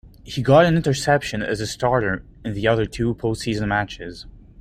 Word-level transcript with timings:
He 0.23 0.41
got 0.41 0.65
an 0.65 0.75
interception 0.77 1.43
as 1.43 1.59
a 1.61 1.67
starter 1.67 2.23
in 2.43 2.53
the 2.55 2.67
other 2.67 2.87
two 2.87 3.13
postseason 3.13 3.67
matches. 3.67 4.25